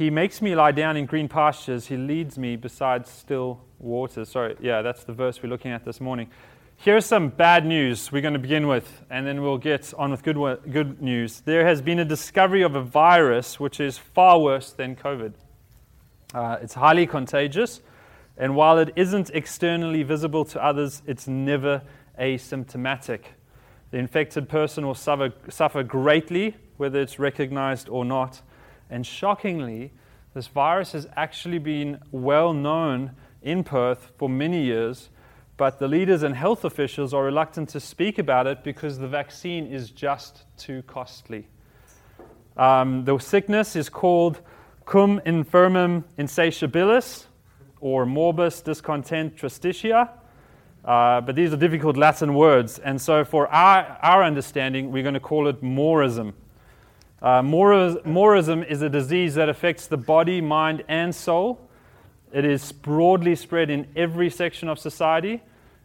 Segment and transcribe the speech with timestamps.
[0.00, 1.88] He makes me lie down in green pastures.
[1.88, 4.30] He leads me beside still waters.
[4.30, 6.30] Sorry, yeah, that's the verse we're looking at this morning.
[6.78, 10.22] Here's some bad news we're going to begin with, and then we'll get on with
[10.22, 10.38] good,
[10.72, 11.42] good news.
[11.42, 15.34] There has been a discovery of a virus which is far worse than COVID.
[16.32, 17.82] Uh, it's highly contagious,
[18.38, 21.82] and while it isn't externally visible to others, it's never
[22.18, 23.20] asymptomatic.
[23.90, 28.40] The infected person will suffer, suffer greatly, whether it's recognized or not.
[28.90, 29.92] And shockingly,
[30.34, 35.08] this virus has actually been well known in Perth for many years
[35.60, 39.66] but the leaders and health officials are reluctant to speak about it because the vaccine
[39.66, 41.48] is just too costly.
[42.56, 44.40] Um, the sickness is called
[44.86, 47.26] cum infirmum insatiabilis
[47.78, 50.08] or morbus discontent tristitia.
[50.82, 55.12] Uh, but these are difficult Latin words, and so for our, our understanding, we're going
[55.12, 56.32] to call it morism.
[57.22, 61.60] Uh, morism is a disease that affects the body, mind, and soul.
[62.32, 65.42] It is broadly spread in every section of society,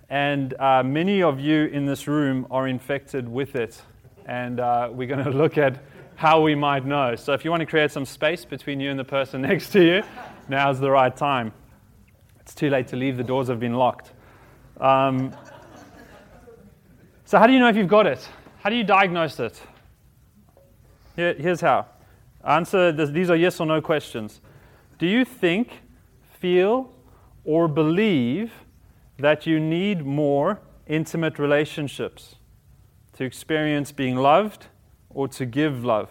[0.10, 3.82] and uh, many of you in this room are infected with it.
[4.26, 5.84] And uh, we're going to look at
[6.16, 7.16] how we might know.
[7.16, 9.84] So if you want to create some space between you and the person next to
[9.84, 10.04] you,
[10.48, 11.52] now's the right time.
[12.40, 14.12] It's too late to leave, the doors have been locked.
[14.80, 15.36] Um,
[17.26, 18.26] so, how do you know if you've got it?
[18.62, 19.60] How do you diagnose it?
[21.16, 21.86] Here, here's how.
[22.44, 24.42] Answer this, these are yes or no questions.
[25.00, 25.82] Do you think,
[26.40, 26.92] feel,
[27.44, 28.52] or believe
[29.18, 32.36] that you need more intimate relationships
[33.14, 34.68] to experience being loved
[35.10, 36.10] or to give love?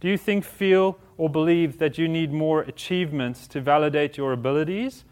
[0.00, 5.04] Do you think, feel, or believe that you need more achievements to validate your abilities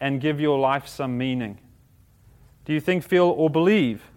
[0.00, 1.60] and give your life some meaning?
[2.64, 4.10] Do you think, feel, or believe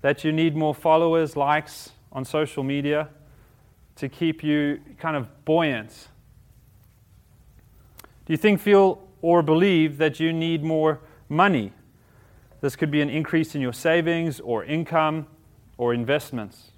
[0.00, 3.08] that you need more followers, likes on social media
[4.02, 6.08] to keep you kind of buoyant?
[8.26, 11.72] Do you think, feel, or believe that you need more money
[12.62, 15.26] this could be an increase in your savings or income
[15.76, 16.70] or investments.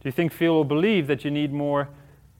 [0.00, 1.88] Do you think, feel, or believe that you need more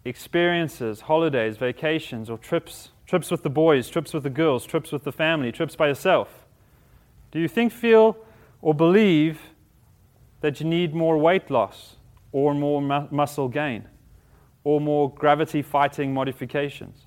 [0.05, 2.91] experiences, holidays, vacations, or trips?
[3.07, 6.45] Trips with the boys, trips with the girls, trips with the family, trips by yourself?
[7.31, 8.17] Do you think, feel,
[8.61, 9.41] or believe
[10.41, 11.97] that you need more weight loss
[12.33, 13.87] or more mu- muscle gain
[14.65, 17.07] or more gravity fighting modifications?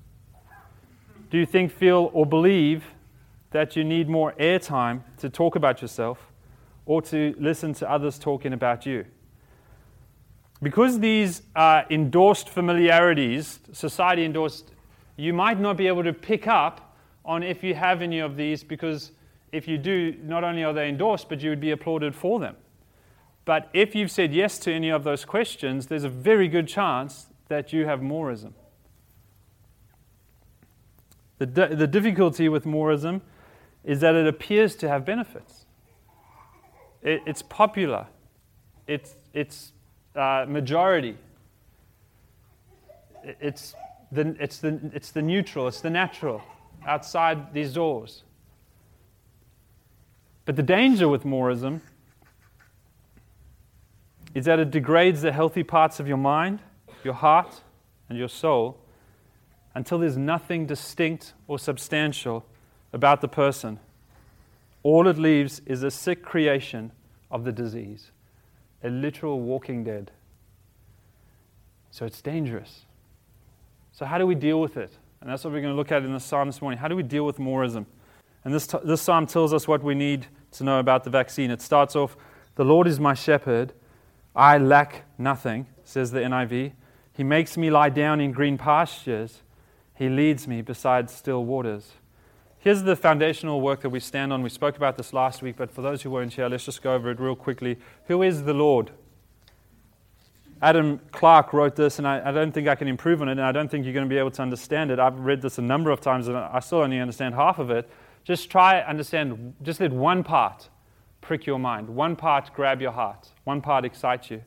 [1.29, 2.83] Do you think, feel, or believe
[3.53, 6.31] that you need more airtime to talk about yourself
[6.85, 9.05] or to listen to others talking about you.
[10.61, 14.71] Because these are endorsed familiarities, society endorsed,
[15.17, 16.95] you might not be able to pick up
[17.25, 19.11] on if you have any of these because
[19.51, 22.55] if you do, not only are they endorsed, but you would be applauded for them.
[23.45, 27.27] But if you've said yes to any of those questions, there's a very good chance
[27.49, 28.53] that you have morism.
[31.39, 33.21] The, the difficulty with morism
[33.83, 35.65] is that it appears to have benefits.
[37.01, 38.07] It, it's popular,
[38.87, 39.73] it's, it's
[40.15, 41.17] uh, majority,
[43.23, 43.75] it's
[44.11, 46.41] the, it's, the, it's the neutral, it's the natural
[46.85, 48.23] outside these doors.
[50.45, 51.81] But the danger with morism
[54.33, 56.59] is that it degrades the healthy parts of your mind,
[57.03, 57.61] your heart,
[58.09, 58.77] and your soul
[59.75, 62.45] until there's nothing distinct or substantial
[62.91, 63.79] about the person.
[64.83, 66.91] All it leaves is a sick creation
[67.31, 68.11] of the disease,
[68.83, 70.11] a literal walking dead.
[71.89, 72.85] So it's dangerous.
[73.91, 74.91] So, how do we deal with it?
[75.21, 76.79] And that's what we're going to look at in the psalm this morning.
[76.79, 77.85] How do we deal with morism?
[78.43, 81.49] And this, this psalm tells us what we need to know about the vaccine.
[81.49, 82.17] It starts off
[82.55, 83.73] The Lord is my shepherd,
[84.35, 86.73] I lack nothing, says the NIV.
[87.13, 89.41] He makes me lie down in green pastures,
[89.95, 91.91] He leads me beside still waters.
[92.57, 94.41] Here's the foundational work that we stand on.
[94.41, 96.93] We spoke about this last week, but for those who weren't here, let's just go
[96.93, 97.77] over it real quickly.
[98.05, 98.91] Who is the Lord?
[100.61, 103.41] Adam Clarke wrote this, and I, I, don't think I can improve on it, and
[103.41, 104.97] I don't think you're going to be able to understand it.
[104.97, 107.89] I've read this a number of times, and I still only understand half of it.
[108.23, 109.55] Just try understand.
[109.61, 110.69] Just let one part
[111.23, 114.43] prick your mind, one part grab your heart, one part excite you.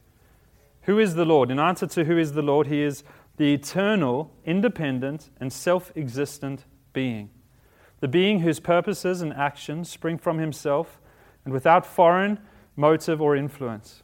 [0.83, 1.51] Who is the Lord?
[1.51, 3.03] In answer to who is the Lord, He is
[3.37, 7.31] the eternal, independent, and self-existent being
[8.01, 11.01] the being whose purposes and actions spring from himself
[11.45, 12.39] and without foreign
[12.75, 14.03] motive or influence.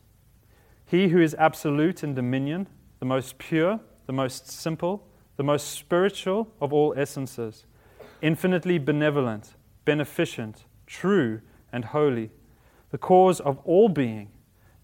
[0.86, 2.68] He who is absolute in dominion,
[3.00, 7.66] the most pure, the most simple, the most spiritual of all essences,
[8.20, 9.54] infinitely benevolent,
[9.84, 11.40] beneficent, true,
[11.72, 12.30] and holy,
[12.92, 14.28] the cause of all being,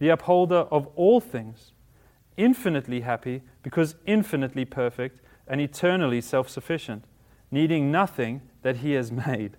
[0.00, 1.72] the upholder of all things,
[2.37, 7.05] infinitely happy because infinitely perfect, and eternally self sufficient,
[7.50, 9.56] needing nothing that he has made.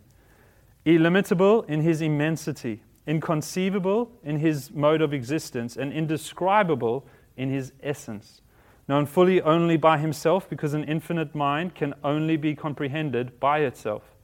[0.85, 7.05] Illimitable in his immensity, inconceivable in his mode of existence, and indescribable
[7.37, 8.41] in his essence.
[8.87, 14.15] Known fully only by himself, because an infinite mind can only be comprehended by itself.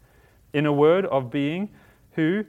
[0.54, 1.70] In a word, of being
[2.14, 2.46] who,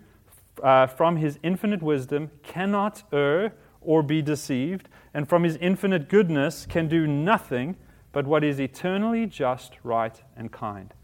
[0.63, 6.67] uh, from his infinite wisdom, cannot err or be deceived, and from his infinite goodness
[6.67, 7.77] can do nothing
[8.13, 10.95] but what is eternally just, right, and kind.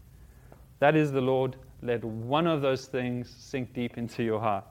[0.79, 1.55] That is the Lord.
[1.81, 4.65] Let one of those things sink deep into your heart.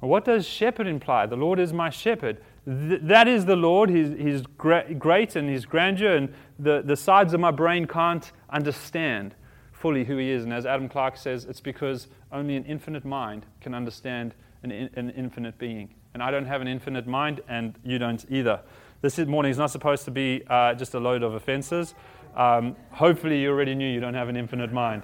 [0.00, 1.26] What does shepherd imply?
[1.26, 2.42] The Lord is my shepherd.
[2.66, 3.90] Th- that is the Lord.
[3.90, 8.30] He's, he's gra- great and His grandeur, and the, the sides of my brain can't
[8.50, 9.34] understand
[9.80, 10.44] fully who He is.
[10.44, 14.90] And as Adam Clarke says, it's because only an infinite mind can understand an, in,
[14.94, 15.94] an infinite being.
[16.12, 18.60] And I don't have an infinite mind, and you don't either.
[19.00, 21.94] This morning is not supposed to be uh, just a load of offenses.
[22.36, 25.02] Um, hopefully, you already knew you don't have an infinite mind.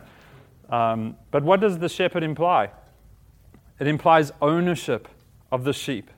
[0.69, 2.71] Um, but what does the shepherd imply?
[3.81, 5.09] It implies ownership
[5.51, 6.11] of the sheep.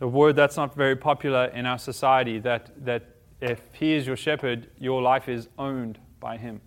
[0.00, 3.04] A word that's not very popular in our society, that, that
[3.40, 6.60] if he is your shepherd, your life is owned by him.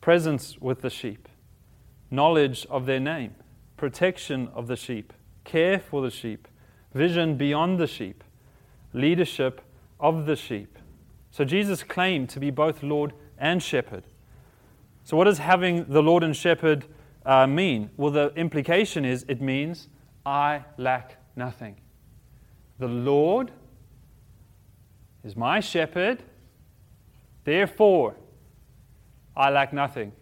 [0.00, 1.28] Presence with the sheep,
[2.10, 3.34] knowledge of their name,
[3.76, 5.12] protection of the sheep,
[5.44, 6.46] care for the sheep,
[6.94, 8.22] vision beyond the sheep,
[8.92, 9.60] leadership
[9.98, 10.78] of the sheep.
[11.30, 14.04] So Jesus claimed to be both Lord and Shepherd.
[15.04, 16.84] So, what does having the Lord and Shepherd
[17.24, 17.90] uh, mean?
[17.96, 19.88] Well, the implication is it means
[20.26, 21.76] I lack nothing.
[22.78, 23.50] The Lord
[25.24, 26.22] is my shepherd,
[27.44, 28.16] therefore
[29.38, 30.12] I lack nothing.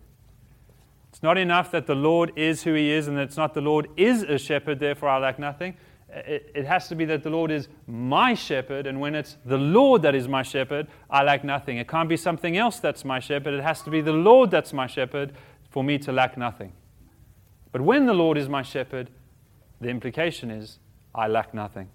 [1.09, 3.61] It's not enough that the Lord is who he is and that it's not the
[3.61, 5.75] Lord is a shepherd, therefore I lack nothing
[6.09, 9.59] it, it has to be that the Lord is my shepherd, and when it's the
[9.59, 11.79] Lord that is my shepherd, I lack nothing.
[11.79, 13.55] It can't be something else that's my shepherd.
[13.55, 15.33] It has to be the Lord that's my shepherd
[15.71, 16.73] for me to lack nothing.
[17.73, 19.11] But when the Lord is my shepherd,
[19.81, 20.79] the implication is
[21.15, 21.89] I lack nothing.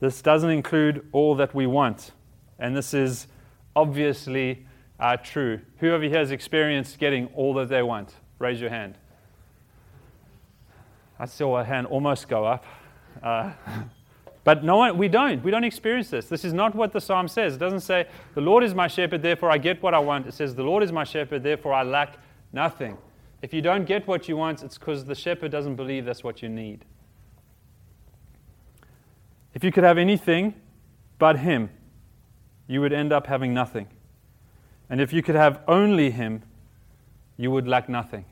[0.00, 2.12] This doesn't include all that we want,
[2.58, 3.26] and this is
[3.74, 4.66] obviously
[4.98, 5.60] uh, true.
[5.78, 8.14] Whoever has experienced getting all that they want?
[8.38, 8.96] Raise your hand.
[11.18, 12.64] I saw a hand almost go up.
[13.22, 13.52] Uh,
[14.44, 15.42] but no one, we don't.
[15.42, 16.26] We don't experience this.
[16.26, 17.54] This is not what the psalm says.
[17.54, 20.26] It doesn't say, The Lord is my shepherd, therefore I get what I want.
[20.26, 22.18] It says, The Lord is my shepherd, therefore I lack
[22.52, 22.98] nothing.
[23.42, 26.42] If you don't get what you want, it's because the shepherd doesn't believe that's what
[26.42, 26.84] you need.
[29.54, 30.54] If you could have anything
[31.18, 31.70] but Him,
[32.66, 33.86] you would end up having nothing.
[34.94, 36.44] And if you could have only Him,
[37.36, 38.26] you would lack nothing.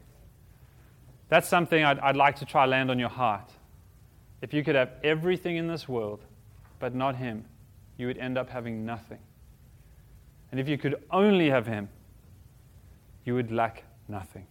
[1.28, 3.50] That's something I'd, I'd like to try land on your heart.
[4.40, 6.24] If you could have everything in this world,
[6.78, 7.46] but not Him,
[7.96, 9.18] you would end up having nothing.
[10.52, 11.88] And if you could only have Him,
[13.24, 14.46] you would lack nothing.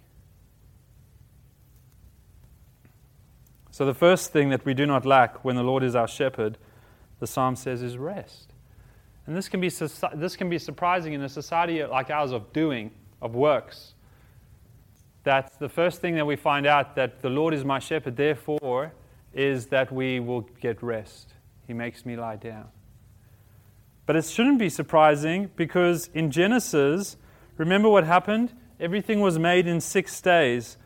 [3.71, 6.57] So, the first thing that we do not lack when the Lord is our shepherd,
[7.21, 8.50] the psalm says, is rest.
[9.31, 12.91] And this can be, this can be surprising in a society like ours of doing,
[13.21, 13.93] of works
[15.23, 18.93] that the first thing that we find out that the Lord is my shepherd, therefore,
[19.33, 21.33] is that we will get rest.
[21.67, 22.67] He makes me lie down.
[24.05, 27.17] But it shouldn't be surprising because in Genesis,
[27.57, 28.53] remember what happened?
[28.79, 30.77] Everything was made in six days.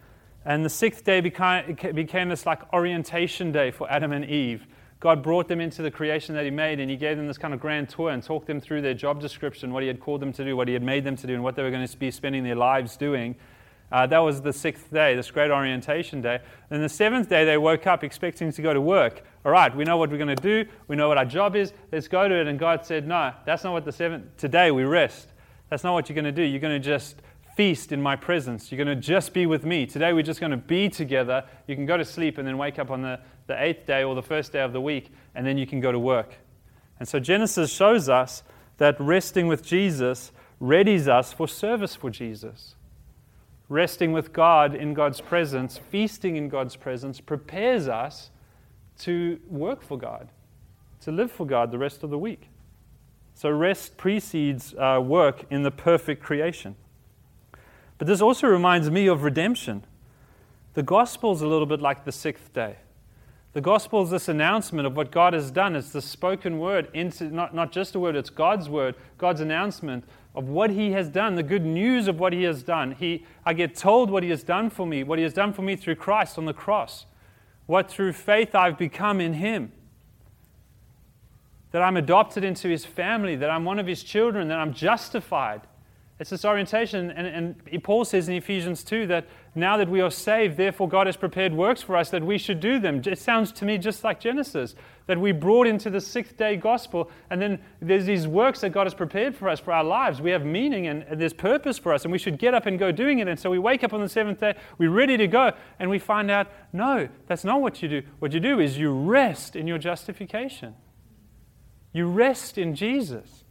[0.44, 4.68] And the sixth day became, became this like orientation day for Adam and Eve.
[5.00, 7.54] God brought them into the creation that He made, and He gave them this kind
[7.54, 10.34] of grand tour and talked them through their job description, what He had called them
[10.34, 11.98] to do, what He had made them to do, and what they were going to
[11.98, 13.36] be spending their lives doing.
[13.92, 16.40] Uh, that was the sixth day, this great orientation day.
[16.70, 19.24] And the seventh day, they woke up expecting to go to work.
[19.46, 20.66] All right, we know what we're going to do.
[20.88, 21.72] We know what our job is.
[21.92, 22.48] Let's go to it.
[22.48, 24.38] And God said, No, that's not what the seventh.
[24.38, 25.30] Today we rest.
[25.70, 26.42] That's not what you're going to do.
[26.42, 27.22] You're going to just
[27.56, 28.72] feast in my presence.
[28.72, 29.86] You're going to just be with me.
[29.86, 31.44] Today we're just going to be together.
[31.68, 34.16] You can go to sleep and then wake up on the, the eighth day or
[34.16, 36.36] the first day of the week, and then you can go to work.
[37.00, 38.44] And so Genesis shows us
[38.78, 42.76] that resting with Jesus readies us for service for Jesus
[43.70, 48.30] resting with God in God's presence, feasting in God's presence, prepares us
[49.00, 50.30] to work for God,
[51.02, 52.50] to live for God the rest of the week.
[53.34, 56.76] So, rest precedes uh, work in the perfect creation.
[57.98, 59.84] But this also reminds me of redemption.
[60.74, 62.78] The gospel is a little bit like the sixth day.
[63.56, 65.78] The gospel is this announcement of what God has done.
[65.78, 66.90] It's the spoken word,
[67.22, 70.04] not, not just a word, it's God's word, God's announcement
[70.36, 72.92] of what he has done, the good news of what he has done.
[72.92, 75.62] He, I get told what he has done for me, what he has done for
[75.62, 77.06] me through Christ on the cross,
[77.66, 79.72] what through faith I've become in him.
[81.72, 85.62] that I'm adopted into his family, that I'm one of his children, that I'm justified.
[86.20, 87.10] It's this orientation.
[87.12, 91.08] And, and Paul says in Ephesians 2 that now that we are saved, therefore God
[91.08, 93.02] has prepared works for us that we should do them.
[93.06, 94.76] It sounds to me just like Genesis,
[95.08, 98.86] that we brought into the sixth day gospel, and then there's these works that God
[98.86, 100.22] has prepared for us for our lives.
[100.22, 102.78] We have meaning and, and there's purpose for us, and we should get up and
[102.78, 103.28] go doing it.
[103.28, 106.00] And so we wake up on the seventh day, we're ready to go, and we
[106.00, 108.02] find out, no, that's not what you do.
[108.20, 110.76] What you do is you rest in your justification.
[111.94, 113.46] You rest in Jesus.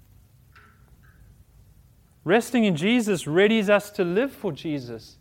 [2.25, 5.19] Resting in Jesus readies us to live for Jesus.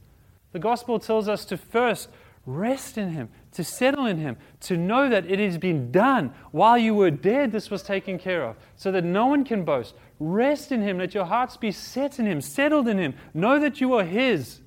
[0.53, 2.09] The gospel tells us to first
[2.45, 6.33] rest in Him, to settle in Him, to know that it has been done.
[6.51, 9.95] While you were dead, this was taken care of, so that no one can boast.
[10.19, 13.15] Rest in Him, let your hearts be set in Him, settled in Him.
[13.33, 14.61] Know that you are His,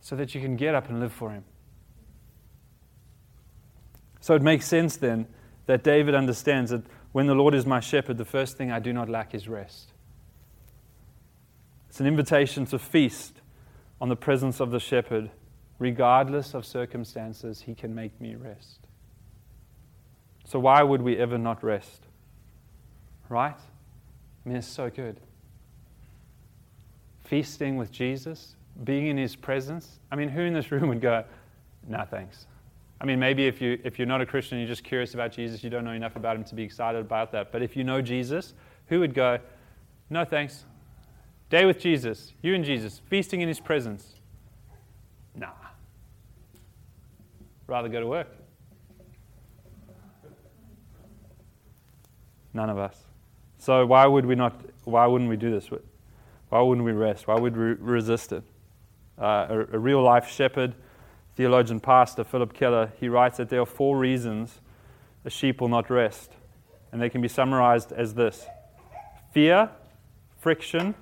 [0.00, 1.44] so that you can get up and live for Him.
[4.20, 5.26] So it makes sense then
[5.66, 6.82] that David understands that
[7.12, 9.92] when the Lord is my shepherd, the first thing I do not lack is rest.
[11.88, 13.40] It's an invitation to feast
[14.04, 15.30] on the presence of the shepherd.
[15.78, 18.80] Regardless of circumstances, he can make me rest.
[20.44, 22.02] So, why would we ever not rest?
[23.30, 23.56] Right?
[23.56, 25.18] I mean, it's so good.
[27.24, 30.00] Feasting with Jesus, being in his presence.
[30.12, 31.24] I mean, who in this room would go,
[31.88, 32.46] no, thanks?
[33.00, 35.64] I mean, maybe if, you, if you're not a Christian, you're just curious about Jesus,
[35.64, 37.50] you don't know enough about him to be excited about that.
[37.50, 38.52] But if you know Jesus,
[38.88, 39.38] who would go,
[40.10, 40.66] no thanks,
[41.50, 44.14] Day with Jesus, you and Jesus, feasting in his presence.
[45.34, 45.48] Nah.
[47.66, 48.28] Rather go to work.
[52.52, 52.96] None of us.
[53.58, 55.70] So why would we not why wouldn't we do this?
[56.50, 57.26] Why wouldn't we rest?
[57.26, 58.44] Why would we resist it?
[59.18, 60.74] Uh, a, a real life shepherd,
[61.36, 64.60] theologian pastor Phillip Keller, he writes that there are four reasons
[65.24, 66.32] a sheep will not rest.
[66.92, 68.46] And they can be summarized as this
[69.32, 69.70] fear,
[70.38, 70.94] friction,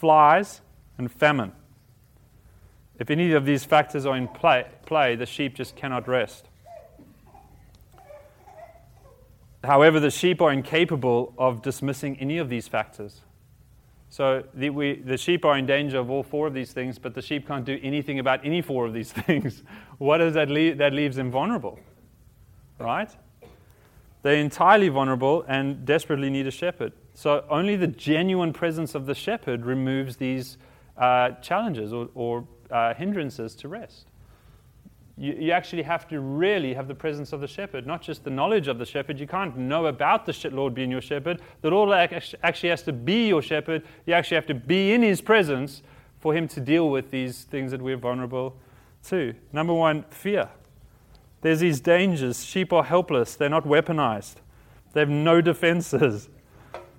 [0.00, 0.62] flies,
[0.96, 1.52] and famine.
[2.98, 6.46] If any of these factors are in play, play, the sheep just cannot rest.
[9.62, 13.20] However, the sheep are incapable of dismissing any of these factors.
[14.08, 17.14] So the, we, the sheep are in danger of all four of these things, but
[17.14, 19.62] the sheep can't do anything about any four of these things.
[19.98, 20.78] what does that leave?
[20.78, 21.78] That leaves them vulnerable,
[22.78, 23.14] right?
[24.22, 26.92] They're entirely vulnerable and desperately need a shepherd.
[27.14, 30.58] So only the genuine presence of the shepherd removes these
[30.96, 34.06] uh, challenges or, or uh, hindrances to rest.
[35.16, 38.30] You, you, actually have to really have the presence of the shepherd, not just the
[38.30, 39.20] knowledge of the shepherd.
[39.20, 41.42] You can't know about the Lord being your shepherd.
[41.60, 43.82] The Lord actually has to be your shepherd.
[44.06, 45.82] You actually have to be in his presence
[46.20, 48.56] for him to deal with these things that we're vulnerable
[49.08, 49.34] to.
[49.52, 50.48] Number one, fear.
[51.42, 52.44] There's these dangers.
[52.44, 54.36] Sheep are helpless, they're not weaponized,
[54.92, 56.28] they have no defenses.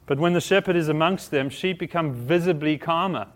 [0.06, 3.28] But when the shepherd is amongst them, sheep become visibly calmer.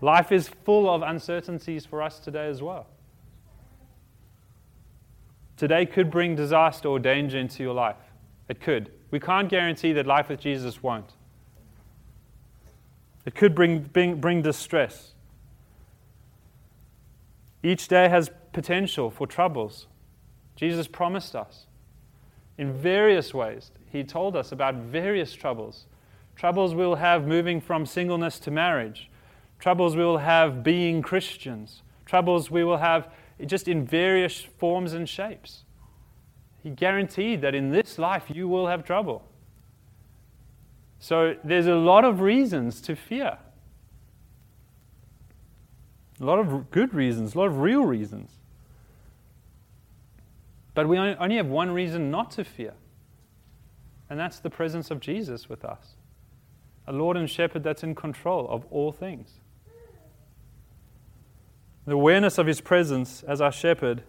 [0.00, 2.86] Life is full of uncertainties for us today as well.
[5.56, 7.96] Today could bring disaster or danger into your life.
[8.48, 8.92] It could.
[9.10, 11.12] We can't guarantee that life with Jesus won't.
[13.26, 15.12] It could bring, bring, bring distress.
[17.62, 19.86] Each day has potential for troubles.
[20.56, 21.66] Jesus promised us
[22.56, 23.70] in various ways.
[23.90, 25.86] He told us about various troubles.
[26.36, 29.10] Troubles we'll have moving from singleness to marriage,
[29.58, 33.08] troubles we will have being Christians, troubles we will have
[33.46, 35.64] just in various forms and shapes.
[36.62, 39.24] He guaranteed that in this life you will have trouble.
[40.98, 43.38] So there's a lot of reasons to fear.
[46.20, 48.30] A lot of good reasons, a lot of real reasons.
[50.74, 52.74] But we only have one reason not to fear,
[54.08, 55.96] and that's the presence of Jesus with us
[56.86, 59.40] a Lord and Shepherd that's in control of all things.
[61.84, 64.02] The awareness of His presence as our shepherd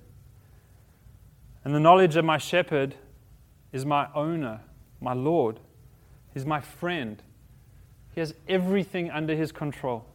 [1.66, 2.96] and the knowledge that my shepherd
[3.74, 4.62] is my owner,
[5.02, 5.60] my Lord,
[6.34, 7.22] He's my friend.
[8.14, 10.06] He has everything under His control.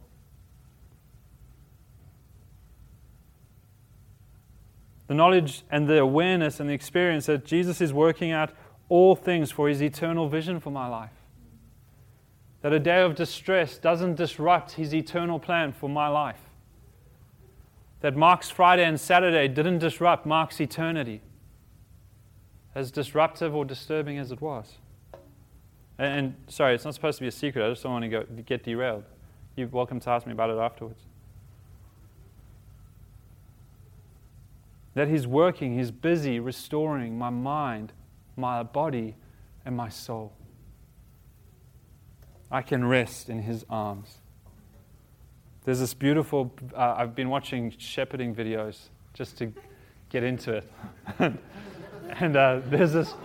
[5.07, 8.51] The knowledge and the awareness and the experience that Jesus is working out
[8.89, 11.11] all things for his eternal vision for my life.
[12.61, 16.41] That a day of distress doesn't disrupt his eternal plan for my life.
[18.01, 21.21] That Mark's Friday and Saturday didn't disrupt Mark's eternity,
[22.73, 24.77] as disruptive or disturbing as it was.
[25.97, 27.65] And, and sorry, it's not supposed to be a secret.
[27.65, 29.03] I just don't want to go, get derailed.
[29.55, 31.01] You're welcome to ask me about it afterwards.
[34.95, 37.93] That He's working, He's busy restoring my mind,
[38.35, 39.15] my body,
[39.65, 40.33] and my soul.
[42.51, 44.21] I can rest in his arms.
[45.63, 49.51] There's this beautiful, uh, I've been watching shepherding videos just to
[50.09, 50.71] get into it.
[52.19, 53.15] and uh, there's, this,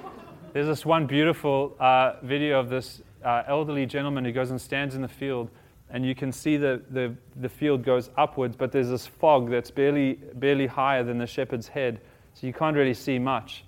[0.55, 4.95] there's this one beautiful uh, video of this uh, elderly gentleman who goes and stands
[4.95, 5.51] in the field,
[5.91, 9.71] and you can see the, the, the field goes upwards, but there's this fog that's
[9.71, 12.01] barely, barely higher than the shepherd's head,
[12.35, 13.65] so you can't really see much.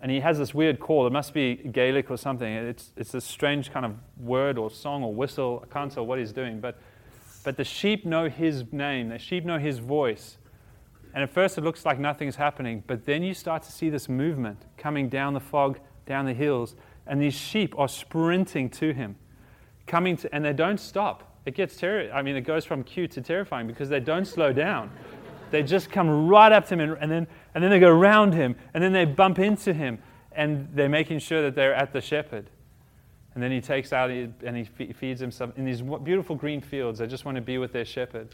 [0.00, 1.06] And he has this weird call.
[1.06, 2.52] It must be Gaelic or something.
[2.52, 5.64] It's, it's a strange kind of word or song or whistle.
[5.68, 6.78] I can't tell what he's doing, but
[7.44, 10.38] but the sheep know his name, the sheep know his voice.
[11.12, 14.08] And at first it looks like nothing's happening, but then you start to see this
[14.08, 16.74] movement coming down the fog, down the hills,
[17.06, 19.16] and these sheep are sprinting to him,
[19.86, 21.33] coming to, and they don't stop.
[21.46, 22.16] It gets terrifying.
[22.16, 24.90] I mean, it goes from cute to terrifying because they don't slow down.
[25.50, 28.32] They just come right up to him, and, and then, and then they go around
[28.32, 29.98] him, and then they bump into him,
[30.32, 32.50] and they're making sure that they're at the shepherd.
[33.34, 37.00] And then he takes out and he feeds himself in these beautiful green fields.
[37.00, 38.28] They just want to be with their shepherd.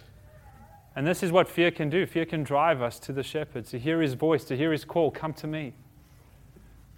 [0.95, 2.05] And this is what fear can do.
[2.05, 5.11] Fear can drive us to the shepherd, to hear his voice, to hear his call,
[5.11, 5.73] come to me.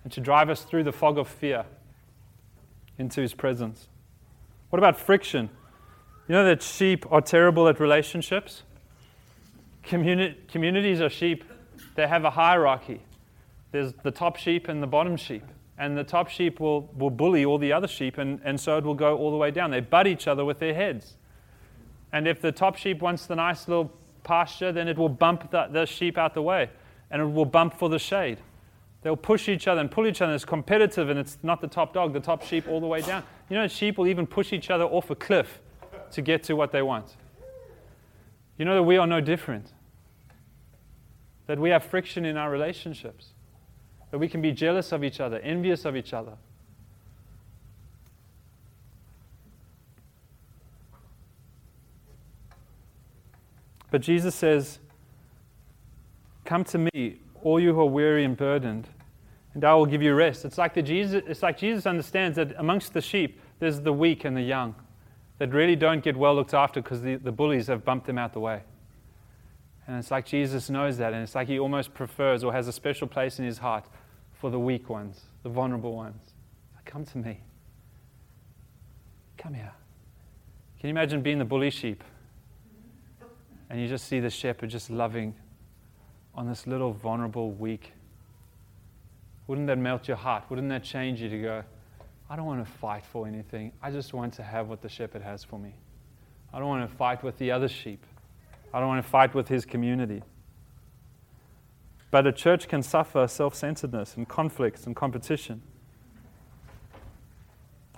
[0.03, 1.65] And to drive us through the fog of fear
[2.99, 3.87] into his presence.
[4.71, 5.49] What about friction?
[6.33, 8.63] You know that sheep are terrible at relationships?
[9.85, 11.45] Communi- communities are sheep,
[11.95, 13.03] they have a hierarchy.
[13.71, 15.43] There's the top sheep and the bottom sheep
[15.77, 18.85] and the top sheep will, will bully all the other sheep, and, and so it
[18.85, 19.73] will go all the way down.
[19.73, 21.19] They butt each other with their heads.
[22.15, 23.93] And if the top sheep wants the nice little
[24.25, 26.71] pasture, then it will bump the, the sheep out the way,
[27.11, 28.39] and it will bump for the shade.
[29.03, 30.33] They'll push each other and pull each other.
[30.33, 33.23] It's competitive, and it's not the top dog, the top sheep all the way down.
[33.51, 35.61] You know, sheep will even push each other off a cliff
[36.13, 37.17] to get to what they want.
[38.59, 39.73] You know that we are no different,
[41.47, 43.33] that we have friction in our relationships
[44.13, 46.37] that we can be jealous of each other, envious of each other.
[53.91, 54.79] But Jesus says,
[56.45, 58.89] Come to me, all you who are weary and burdened,
[59.55, 60.45] and I will give you rest.
[60.45, 64.27] It's like, the Jesus, it's like Jesus understands that amongst the sheep, there's the weak
[64.27, 64.75] and the young
[65.43, 68.33] that really don't get well looked after because the, the bullies have bumped them out
[68.33, 68.63] the way.
[69.89, 72.73] And it's like Jesus knows that, and it's like he almost prefers or has a
[72.73, 73.85] special place in his heart
[74.35, 76.23] for the weak ones, the vulnerable ones.
[76.85, 77.41] Come to me.
[79.37, 79.73] Come here.
[80.79, 82.05] Can you imagine being the bully sheep?
[83.69, 85.35] And you just see the shepherd just loving
[86.37, 87.95] on this little vulnerable, weak.
[89.49, 90.45] Wouldn't that melt your heart?
[90.51, 91.65] Wouldn't that change you to go,
[92.33, 93.73] I don't want to fight for anything.
[93.83, 95.75] I just want to have what the shepherd has for me.
[96.51, 98.07] I don't want to fight with the other sheep.
[98.73, 100.23] I don't want to fight with his community.
[102.11, 105.61] But a church can suffer self centeredness and conflicts and competition.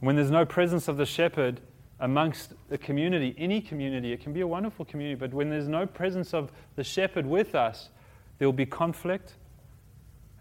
[0.01, 1.61] When there's no presence of the shepherd
[2.01, 5.87] amongst the community, any community, it can be a wonderful community, but when there's no
[5.87, 7.89] presence of the shepherd with us,
[8.39, 9.35] there will be conflict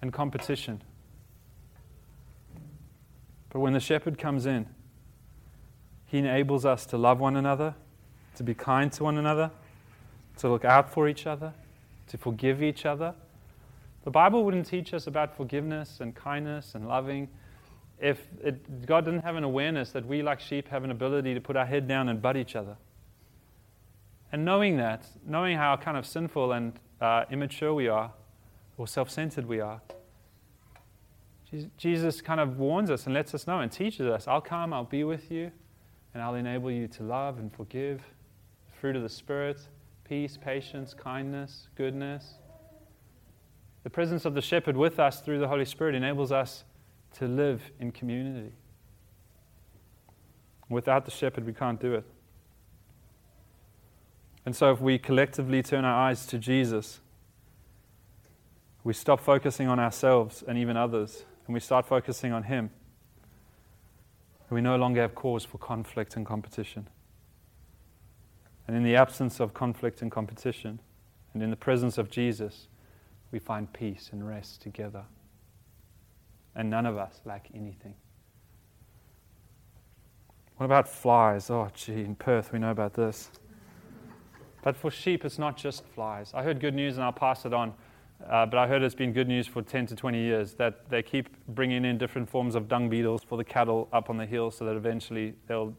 [0.01, 0.81] and competition.
[3.53, 4.67] But when the shepherd comes in,
[6.05, 7.75] he enables us to love one another,
[8.35, 9.51] to be kind to one another,
[10.37, 11.53] to look out for each other,
[12.07, 13.13] to forgive each other,
[14.03, 17.29] the Bible wouldn't teach us about forgiveness and kindness and loving
[17.99, 21.39] if it, God didn't have an awareness that we, like sheep, have an ability to
[21.39, 22.75] put our head down and butt each other.
[24.31, 28.11] And knowing that, knowing how kind of sinful and uh, immature we are,
[28.77, 29.79] or self centered we are,
[31.77, 34.83] Jesus kind of warns us and lets us know and teaches us I'll come, I'll
[34.83, 35.51] be with you,
[36.13, 38.01] and I'll enable you to love and forgive.
[38.79, 39.61] Fruit of the Spirit,
[40.03, 42.35] peace, patience, kindness, goodness,
[43.83, 46.63] the presence of the shepherd with us through the Holy Spirit enables us
[47.17, 48.53] to live in community.
[50.69, 52.05] Without the shepherd, we can't do it.
[54.45, 56.99] And so, if we collectively turn our eyes to Jesus,
[58.83, 62.69] we stop focusing on ourselves and even others, and we start focusing on Him.
[64.49, 66.87] We no longer have cause for conflict and competition.
[68.67, 70.79] And in the absence of conflict and competition,
[71.33, 72.67] and in the presence of Jesus,
[73.31, 75.03] we find peace and rest together.
[76.55, 77.95] And none of us lack anything.
[80.57, 81.49] What about flies?
[81.49, 83.31] Oh, gee, in Perth we know about this.
[84.61, 86.31] But for sheep, it's not just flies.
[86.33, 87.73] I heard good news and I'll pass it on.
[88.29, 91.03] Uh, but I heard it's been good news for 10 to 20 years that they
[91.03, 94.49] keep bringing in different forms of dung beetles for the cattle up on the hill
[94.49, 95.75] so that eventually they'll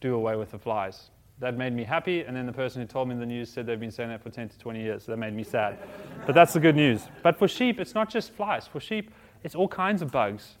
[0.00, 2.22] do away with the flies that made me happy.
[2.22, 4.30] And then the person who told me the news said they've been saying that for
[4.30, 5.04] 10 to 20 years.
[5.04, 5.78] So that made me sad.
[6.24, 7.02] but that's the good news.
[7.22, 8.66] But for sheep, it's not just flies.
[8.66, 9.10] For sheep,
[9.44, 10.56] it's all kinds of bugs.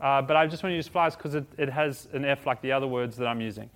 [0.00, 2.62] Uh, but I just want to use flies because it, it has an F like
[2.62, 3.68] the other words that I'm using.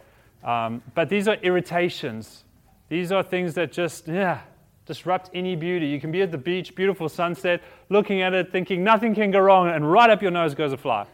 [0.42, 2.44] Um, but these are irritations.
[2.88, 4.40] These are things that just, yeah,
[4.86, 5.86] disrupt any beauty.
[5.86, 9.40] You can be at the beach, beautiful sunset, looking at it, thinking nothing can go
[9.40, 11.06] wrong, and right up your nose goes a fly.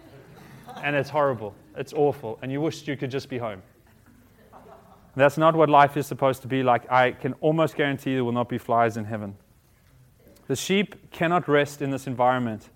[0.82, 1.54] and it's horrible.
[1.76, 2.38] It's awful.
[2.42, 3.62] And you wish you could just be home.
[5.16, 6.90] That's not what life is supposed to be like.
[6.90, 9.36] I can almost guarantee there will not be flies in heaven.
[10.46, 12.70] The sheep cannot rest in this environment.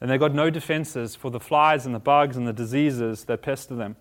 [0.00, 3.42] And they've got no defenses for the flies and the bugs and the diseases that
[3.42, 3.96] pester them.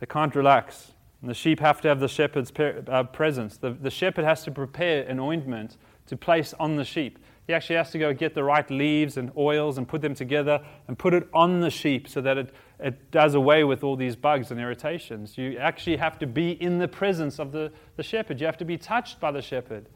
[0.00, 0.92] They can't relax.
[1.20, 3.56] And the sheep have to have the shepherd's uh, presence.
[3.56, 5.76] The, the shepherd has to prepare an ointment
[6.06, 7.18] to place on the sheep.
[7.46, 10.62] He actually has to go get the right leaves and oils and put them together
[10.86, 14.16] and put it on the sheep so that it, it does away with all these
[14.16, 15.38] bugs and irritations.
[15.38, 18.38] You actually have to be in the presence of the, the shepherd.
[18.38, 19.86] You have to be touched by the shepherd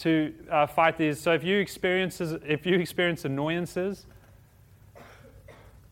[0.00, 1.18] to uh, fight these.
[1.18, 4.06] So if you experience, if you experience annoyances,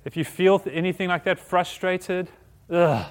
[0.04, 2.28] if you feel anything like that, frustrated,
[2.68, 3.06] ugh,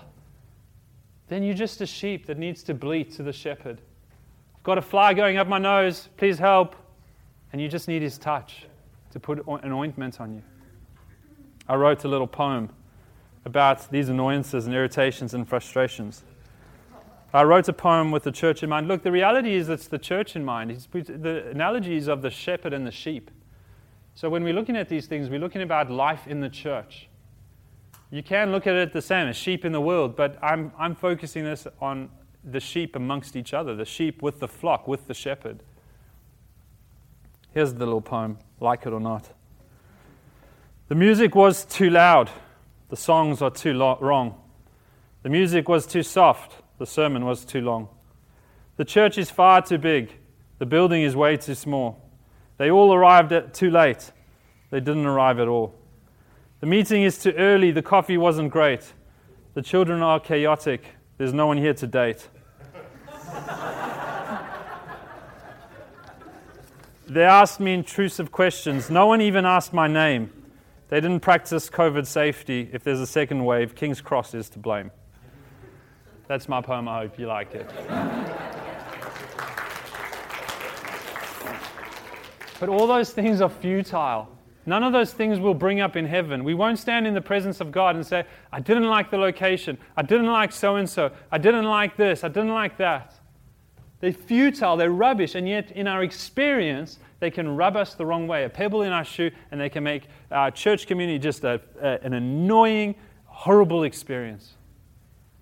[1.27, 3.81] then you're just a sheep that needs to bleat to the shepherd.
[4.55, 6.75] I've got a fly going up my nose, please help.
[7.51, 8.65] And you just need his touch
[9.11, 10.41] to put an ointment on you.
[11.67, 12.69] I wrote a little poem
[13.45, 16.23] about these annoyances and irritations and frustrations.
[17.33, 18.87] I wrote a poem with the church in mind.
[18.87, 20.71] Look, the reality is it's the church in mind.
[20.71, 23.31] It's the analogy is of the shepherd and the sheep.
[24.15, 27.07] So when we're looking at these things, we're looking about life in the church.
[28.13, 30.93] You can look at it the same as sheep in the world, but I'm, I'm
[30.93, 32.11] focusing this on
[32.43, 35.63] the sheep amongst each other, the sheep with the flock, with the shepherd.
[37.55, 39.31] Here's the little poem, like it or not.
[40.89, 42.29] The music was too loud,
[42.89, 44.39] the songs are too lo- wrong.
[45.23, 47.89] The music was too soft, the sermon was too long.
[48.77, 50.13] The church is far too big,
[50.59, 51.99] the building is way too small.
[52.57, 54.11] They all arrived at too late,
[54.69, 55.73] they didn't arrive at all.
[56.63, 58.93] The meeting is too early, the coffee wasn't great.
[59.53, 60.85] The children are chaotic,
[61.17, 62.29] there's no one here to date.
[67.05, 68.89] they asked me intrusive questions.
[68.89, 70.31] No one even asked my name.
[70.87, 72.69] They didn't practice COVID safety.
[72.71, 74.89] If there's a second wave, King's Cross is to blame.
[76.29, 76.87] That's my poem.
[76.87, 77.69] I hope you like it.
[82.61, 84.32] but all those things are futile.
[84.65, 86.43] None of those things will bring up in heaven.
[86.43, 89.77] We won't stand in the presence of God and say, I didn't like the location.
[89.97, 91.11] I didn't like so and so.
[91.31, 92.23] I didn't like this.
[92.23, 93.15] I didn't like that.
[93.99, 94.77] They're futile.
[94.77, 95.35] They're rubbish.
[95.35, 98.45] And yet, in our experience, they can rub us the wrong way.
[98.45, 101.99] A pebble in our shoe, and they can make our church community just a, a,
[102.03, 102.95] an annoying,
[103.25, 104.53] horrible experience.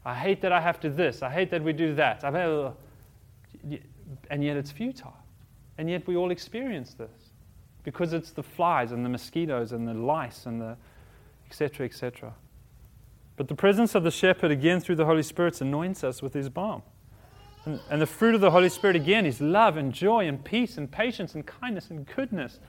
[0.03, 1.21] I hate that I have to this.
[1.21, 2.23] I hate that we do that.
[2.23, 2.73] And
[4.43, 5.13] yet, it's futile.
[5.77, 7.20] And yet, we all experience this
[7.83, 10.77] because it's the flies and the mosquitoes and the lice and the
[11.47, 11.85] etc.
[11.85, 12.33] etc.
[13.35, 16.47] But the presence of the shepherd, again through the Holy Spirit, anoints us with his
[16.47, 16.83] balm.
[17.65, 20.77] And, and, the fruit of the Holy Spirit, again, is love and joy and peace
[20.77, 22.59] and patience and kindness and goodness.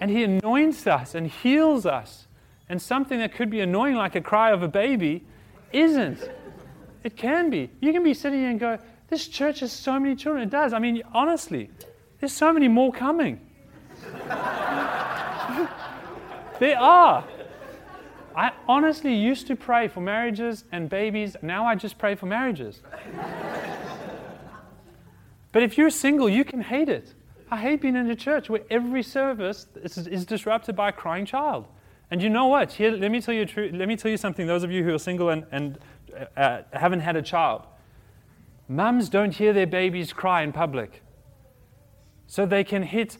[0.00, 2.26] And he anoints us and heals us.
[2.68, 5.24] And something that could be annoying, like a cry of a baby,
[5.72, 6.30] isn't.
[7.04, 7.70] It can be.
[7.80, 10.42] You can be sitting here and go, This church has so many children.
[10.42, 10.72] It does.
[10.72, 11.70] I mean, honestly,
[12.20, 13.40] there's so many more coming.
[16.58, 17.24] there are.
[18.36, 21.36] I honestly used to pray for marriages and babies.
[21.42, 22.80] Now I just pray for marriages.
[25.52, 27.14] but if you're single, you can hate it.
[27.50, 31.26] I hate being in a church where every service is, is disrupted by a crying
[31.26, 31.66] child.
[32.10, 32.72] And you know what?
[32.72, 34.46] Here, let me tell you, true, let me tell you something.
[34.46, 35.78] Those of you who are single and, and
[36.36, 37.66] uh, haven't had a child,
[38.68, 41.02] mums don't hear their babies cry in public.
[42.26, 43.18] So they can hit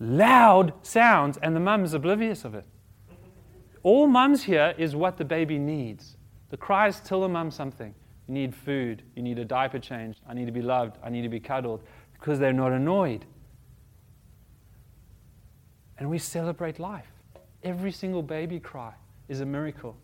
[0.00, 2.64] loud sounds, and the mum is oblivious of it.
[3.82, 6.16] All mums hear is what the baby needs.
[6.48, 7.94] The cries tell the mum something.
[8.26, 11.22] You need food, you need a diaper change, I need to be loved, I need
[11.22, 11.82] to be cuddled,
[12.14, 13.24] because they're not annoyed.
[15.98, 17.10] And we celebrate life.
[17.62, 18.94] Every single baby cry
[19.28, 19.96] is a miracle.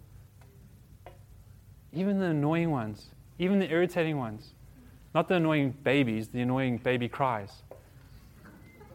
[1.93, 3.07] Even the annoying ones,
[3.39, 4.53] even the irritating ones.
[5.15, 7.63] Not the annoying babies, the annoying baby cries.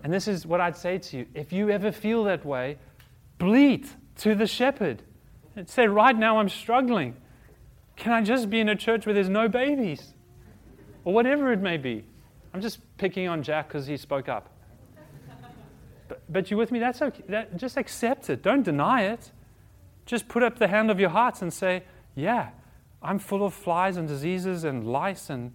[0.03, 1.25] And this is what I'd say to you.
[1.33, 2.77] If you ever feel that way,
[3.37, 3.87] bleat
[4.17, 5.03] to the shepherd
[5.55, 7.15] and say, Right now I'm struggling.
[7.95, 10.13] Can I just be in a church where there's no babies?
[11.03, 12.03] Or whatever it may be.
[12.53, 14.49] I'm just picking on Jack because he spoke up.
[16.07, 16.79] But, but you with me?
[16.79, 17.23] That's okay.
[17.29, 18.41] That, just accept it.
[18.41, 19.31] Don't deny it.
[20.05, 21.83] Just put up the hand of your hearts and say,
[22.15, 22.49] Yeah,
[23.01, 25.53] I'm full of flies and diseases and lice and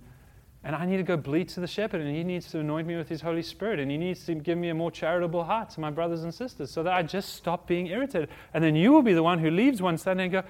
[0.66, 2.96] And I need to go bleat to the shepherd, and he needs to anoint me
[2.96, 5.80] with his Holy Spirit, and he needs to give me a more charitable heart to
[5.80, 8.30] my brothers and sisters so that I just stop being irritated.
[8.52, 10.42] And then you will be the one who leaves one Sunday and go,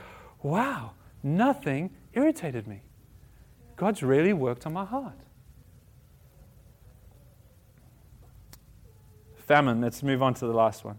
[0.42, 2.80] Wow, nothing irritated me.
[3.76, 5.20] God's really worked on my heart.
[9.34, 10.98] Famine, let's move on to the last one.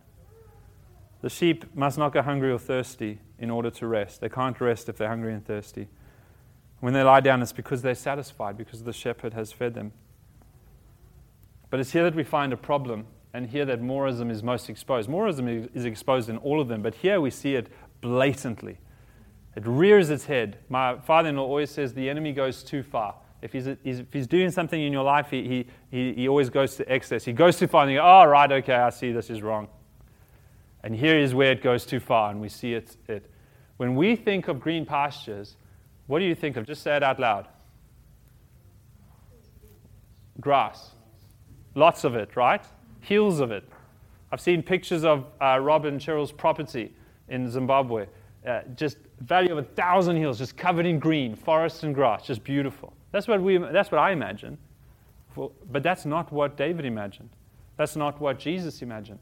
[1.21, 4.21] The sheep must not go hungry or thirsty in order to rest.
[4.21, 5.87] They can't rest if they're hungry and thirsty.
[6.79, 9.91] When they lie down, it's because they're satisfied, because the shepherd has fed them.
[11.69, 15.09] But it's here that we find a problem, and here that morism is most exposed.
[15.09, 17.67] Morism is exposed in all of them, but here we see it
[18.01, 18.77] blatantly.
[19.55, 20.59] It rears its head.
[20.69, 23.15] My father in law always says the enemy goes too far.
[23.41, 26.91] If he's, if he's doing something in your life, he, he, he always goes to
[26.91, 27.25] excess.
[27.25, 29.67] He goes too far and you go, oh, right, okay, I see this is wrong.
[30.83, 32.95] And here is where it goes too far, and we see it.
[33.07, 33.29] it.
[33.77, 35.55] When we think of green pastures,
[36.07, 36.65] what do you think of?
[36.65, 37.47] Just say it out loud.
[40.39, 40.91] Grass.
[41.75, 42.63] Lots of it, right?
[43.01, 43.63] Hills of it.
[44.31, 46.93] I've seen pictures of uh, Rob and Cheryl's property
[47.29, 48.07] in Zimbabwe.
[48.45, 52.43] Uh, just Valley of a Thousand Hills, just covered in green, forest and grass, just
[52.43, 52.93] beautiful.
[53.11, 54.57] That's what, we, that's what I imagine.
[55.35, 57.29] But that's not what David imagined.
[57.77, 59.19] That's not what Jesus imagined.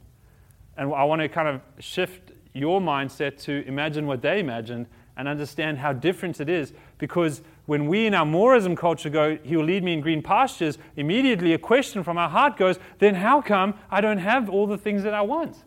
[0.77, 5.27] And I want to kind of shift your mindset to imagine what they imagined and
[5.27, 6.73] understand how different it is.
[6.97, 10.77] Because when we in our morism culture go, He will lead me in green pastures,
[10.95, 14.77] immediately a question from our heart goes, then how come I don't have all the
[14.77, 15.57] things that I want?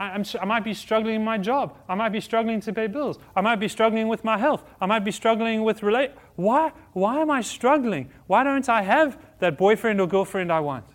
[0.00, 1.76] I, I might be struggling in my job.
[1.86, 3.18] I might be struggling to pay bills.
[3.36, 4.64] I might be struggling with my health.
[4.80, 6.12] I might be struggling with relate.
[6.36, 8.10] Why, why am I struggling?
[8.26, 10.86] Why don't I have that boyfriend or girlfriend I want?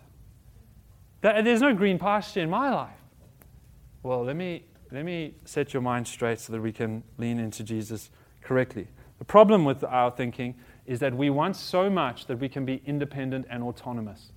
[1.20, 2.90] There's no green pasture in my life.
[4.02, 4.64] Well, let me,
[4.96, 8.08] let me set your mind straight so that we can lean into Jesus
[8.40, 8.88] correctly.
[9.18, 10.54] The problem with our thinking
[10.86, 14.32] is that we want so much that we can be independent and autonomous.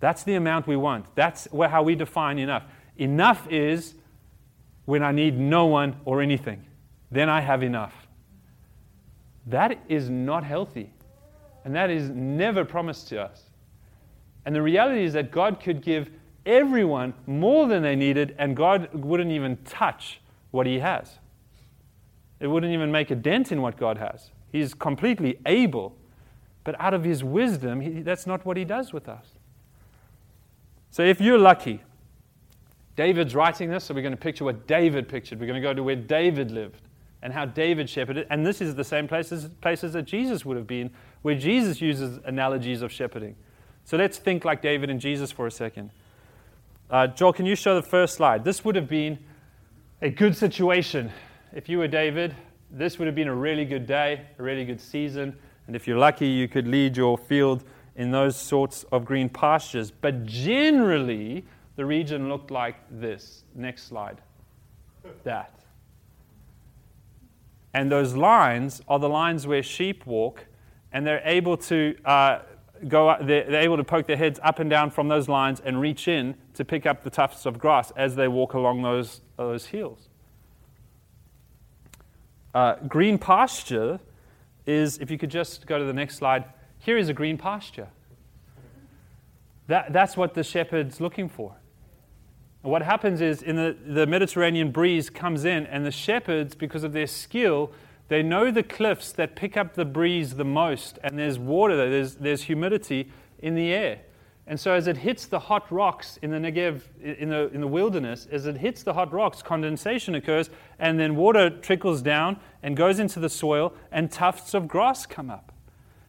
[0.00, 1.04] That's the amount we want.
[1.16, 2.62] That's how we define enough.
[2.96, 3.92] Enough is
[4.86, 6.64] when I need no one or anything.
[7.10, 7.92] Then I have enough.
[9.46, 10.94] That is not healthy.
[11.66, 13.42] And that is never promised to us.
[14.46, 16.10] And the reality is that God could give
[16.46, 21.18] everyone more than they needed, and God wouldn't even touch what He has.
[22.40, 24.30] It wouldn't even make a dent in what God has.
[24.50, 25.96] He's completely able,
[26.64, 29.26] but out of His wisdom, he, that's not what He does with us.
[30.90, 31.82] So if you're lucky,
[32.96, 35.40] David's writing this, so we're going to picture what David pictured.
[35.40, 36.82] We're going to go to where David lived
[37.22, 38.26] and how David shepherded.
[38.28, 40.90] And this is the same places, places that Jesus would have been,
[41.22, 43.36] where Jesus uses analogies of shepherding.
[43.84, 45.90] So let's think like David and Jesus for a second.
[46.92, 48.44] Uh, Joel, can you show the first slide?
[48.44, 49.18] This would have been
[50.02, 51.10] a good situation.
[51.54, 52.36] If you were David,
[52.70, 55.34] this would have been a really good day, a really good season.
[55.66, 57.64] And if you're lucky, you could lead your field
[57.96, 59.90] in those sorts of green pastures.
[59.90, 63.44] But generally, the region looked like this.
[63.54, 64.20] Next slide.
[65.24, 65.54] That.
[67.72, 70.44] And those lines are the lines where sheep walk,
[70.92, 72.40] and they're able to uh,
[72.88, 73.16] go.
[73.20, 76.34] They're, able to poke their heads up and down from those lines and reach in
[76.54, 80.08] to pick up the tufts of grass as they walk along those those hills.
[82.54, 83.98] Uh, green pasture
[84.66, 86.44] is, if you could just go to the next slide,
[86.78, 87.88] here is a green pasture.
[89.68, 91.54] That, that's what the shepherd's looking for.
[92.62, 96.92] What happens is in the, the Mediterranean breeze comes in, and the shepherds, because of
[96.92, 97.72] their skill,
[98.12, 102.16] they know the cliffs that pick up the breeze the most, and there's water there's,
[102.16, 104.00] there's humidity in the air.
[104.46, 107.66] And so, as it hits the hot rocks in the Negev, in the, in the
[107.66, 112.76] wilderness, as it hits the hot rocks, condensation occurs, and then water trickles down and
[112.76, 115.51] goes into the soil, and tufts of grass come up.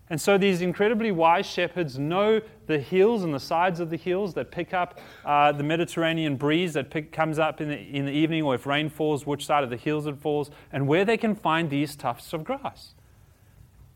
[0.09, 4.33] And so these incredibly wise shepherds know the hills and the sides of the hills
[4.33, 8.11] that pick up uh, the Mediterranean breeze that pick, comes up in the, in the
[8.11, 11.17] evening, or if rain falls, which side of the hills it falls, and where they
[11.17, 12.95] can find these tufts of grass.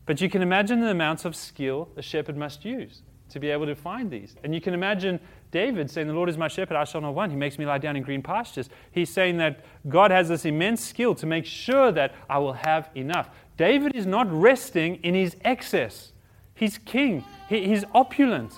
[0.06, 3.66] But you can imagine the amounts of skill a shepherd must use to be able
[3.66, 4.34] to find these.
[4.42, 7.30] And you can imagine David saying, The Lord is my shepherd, I shall not want.
[7.30, 8.70] He makes me lie down in green pastures.
[8.90, 12.90] He's saying that God has this immense skill to make sure that I will have
[12.94, 13.30] enough.
[13.58, 16.12] David is not resting in his excess.
[16.54, 18.54] He's king, he, he's opulent,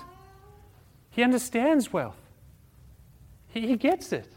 [1.09, 2.21] he understands wealth,
[3.49, 4.29] he gets it.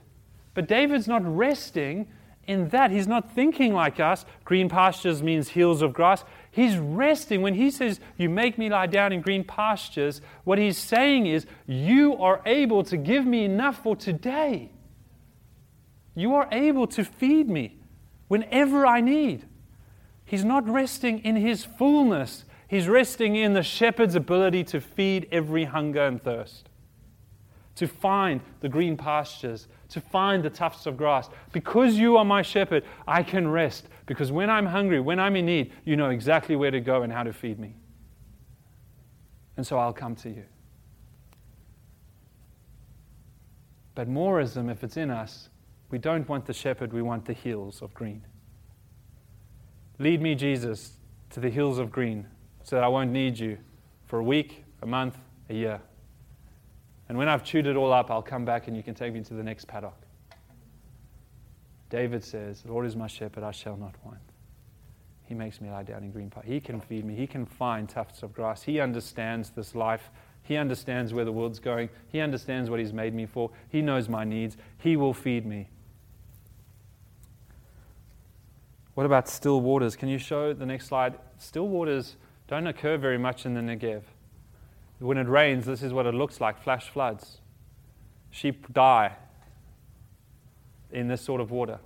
[0.54, 2.08] But David's not resting
[2.46, 2.90] in that.
[2.90, 4.24] He's not thinking like us.
[4.44, 6.24] Green pastures means hills of grass.
[6.50, 7.42] He's resting.
[7.42, 11.46] When he says, You make me lie down in green pastures, what he's saying is,
[11.66, 14.70] You are able to give me enough for today.
[16.14, 17.78] You are able to feed me
[18.28, 19.46] whenever I need.
[20.34, 25.62] He's not resting in his fullness, He's resting in the shepherd's ability to feed every
[25.62, 26.70] hunger and thirst,
[27.76, 31.30] to find the green pastures, to find the tufts of grass.
[31.52, 33.86] Because you are my shepherd, I can rest.
[34.06, 37.12] Because when I'm hungry, when I'm in need, you know exactly where to go and
[37.12, 37.76] how to feed me.
[39.56, 40.42] And so I'll come to you.
[43.94, 45.48] But moreism, if it's in us,
[45.92, 48.24] we don't want the shepherd, we want the hills of green.
[49.98, 50.98] Lead me, Jesus,
[51.30, 52.26] to the hills of green
[52.62, 53.58] so that I won't need you
[54.06, 55.16] for a week, a month,
[55.48, 55.80] a year.
[57.08, 59.22] And when I've chewed it all up, I'll come back and you can take me
[59.22, 60.00] to the next paddock.
[61.90, 64.18] David says, The Lord is my shepherd, I shall not want.
[65.26, 66.52] He makes me lie down in green pastures.
[66.52, 67.14] He can feed me.
[67.14, 68.62] He can find tufts of grass.
[68.62, 70.10] He understands this life.
[70.42, 71.88] He understands where the world's going.
[72.08, 73.50] He understands what He's made me for.
[73.68, 74.56] He knows my needs.
[74.78, 75.68] He will feed me.
[78.94, 79.96] What about still waters?
[79.96, 81.14] Can you show the next slide?
[81.38, 84.02] Still waters don't occur very much in the Negev.
[85.00, 87.38] When it rains, this is what it looks like flash floods.
[88.30, 89.16] Sheep die
[90.92, 91.80] in this sort of water.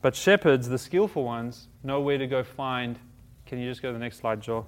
[0.00, 2.98] But shepherds, the skillful ones, know where to go find.
[3.46, 4.66] Can you just go to the next slide, Joel?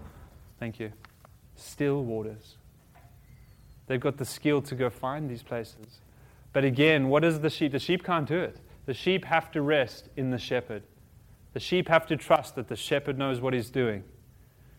[0.60, 0.92] Thank you.
[1.56, 2.56] Still waters.
[3.86, 6.00] They've got the skill to go find these places.
[6.52, 7.72] But again, what is the sheep?
[7.72, 8.58] The sheep can't do it.
[8.86, 10.82] The sheep have to rest in the shepherd.
[11.54, 14.04] The sheep have to trust that the shepherd knows what he's doing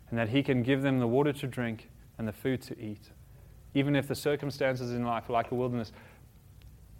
[0.09, 3.09] and that he can give them the water to drink and the food to eat,
[3.73, 5.91] even if the circumstances in life are like a wilderness.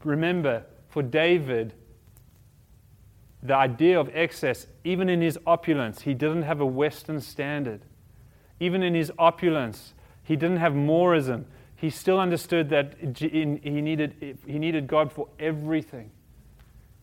[0.03, 1.73] Remember, for David,
[3.43, 7.81] the idea of excess, even in his opulence, he didn't have a Western standard.
[8.59, 11.45] Even in his opulence, he didn't have moreism.
[11.75, 16.11] He still understood that he needed, he needed God for everything.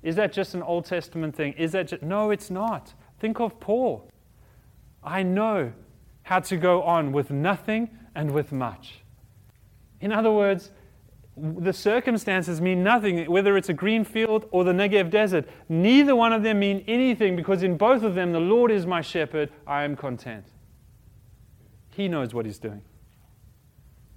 [0.02, 1.52] Is that just an Old Testament thing?
[1.54, 2.94] Is that just, no, it's not.
[3.20, 4.10] Think of Paul.
[5.02, 5.72] I know
[6.24, 9.02] how to go on with nothing and with much.
[10.00, 10.70] In other words,
[11.36, 15.48] the circumstances mean nothing, whether it's a green field or the Negev desert.
[15.68, 19.00] Neither one of them mean anything because in both of them, the Lord is my
[19.00, 20.44] shepherd, I am content.
[21.90, 22.82] He knows what He's doing.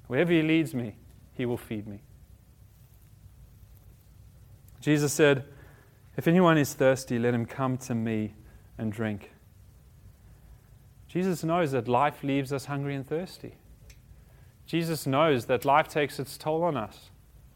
[0.07, 0.95] Wherever He leads me,
[1.33, 2.01] He will feed me.
[4.81, 5.45] Jesus said,
[6.17, 8.33] If anyone is thirsty, let him come to me
[8.77, 9.31] and drink.
[11.07, 13.55] Jesus knows that life leaves us hungry and thirsty.
[14.65, 17.09] Jesus knows that life takes its toll on us,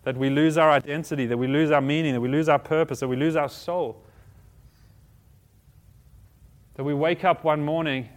[0.03, 2.99] that we lose our identity, that we lose our meaning, that we lose our purpose,
[2.99, 4.03] that we lose our soul.
[6.75, 8.07] That we wake up one morning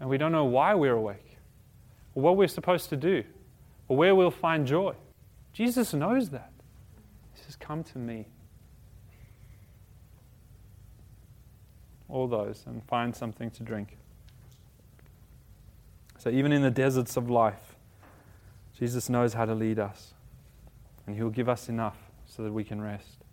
[0.00, 1.38] and we don't know why we're awake,
[2.14, 3.24] or what we're supposed to do,
[3.88, 4.94] or where we'll find joy.
[5.52, 6.52] Jesus knows that.
[7.34, 8.26] He says, Come to me.
[12.08, 13.96] All those, and find something to drink.
[16.18, 17.76] So, even in the deserts of life,
[18.78, 20.14] Jesus knows how to lead us,
[21.06, 23.24] and He'll give us enough so that we can rest.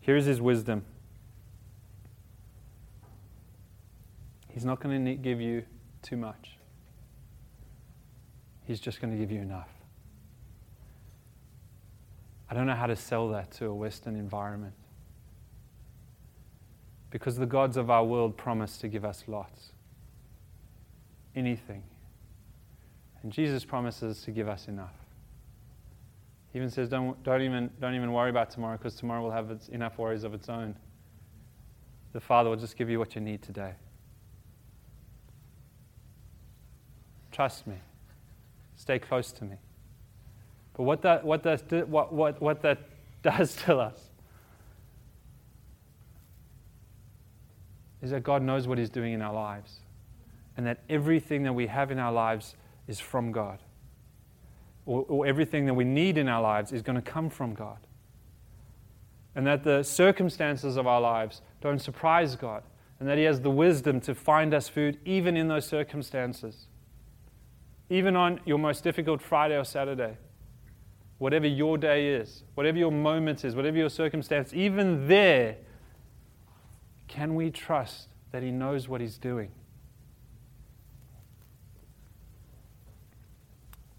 [0.00, 0.84] Here is His wisdom
[4.54, 5.64] He's not going to give you
[6.00, 6.56] too much,
[8.62, 9.68] He's just going to give you enough.
[12.48, 14.74] I don't know how to sell that to a Western environment.
[17.14, 19.70] Because the gods of our world promise to give us lots.
[21.36, 21.84] Anything.
[23.22, 24.96] And Jesus promises to give us enough.
[26.52, 29.48] He even says, don't, don't, even, don't even worry about tomorrow because tomorrow will have
[29.52, 30.74] its, enough worries of its own.
[32.14, 33.74] The Father will just give you what you need today.
[37.30, 37.76] Trust me.
[38.74, 39.54] Stay close to me.
[40.76, 42.80] But what that, what that, what, what, what that
[43.22, 44.10] does tell us
[48.04, 49.80] is that God knows what He's doing in our lives.
[50.58, 52.54] And that everything that we have in our lives
[52.86, 53.58] is from God.
[54.84, 57.78] Or, or everything that we need in our lives is going to come from God.
[59.34, 62.62] And that the circumstances of our lives don't surprise God.
[63.00, 66.66] And that He has the wisdom to find us food even in those circumstances.
[67.88, 70.18] Even on your most difficult Friday or Saturday.
[71.16, 75.56] Whatever your day is, whatever your moment is, whatever your circumstance, even there,
[77.14, 79.50] can we trust that He knows what He's doing?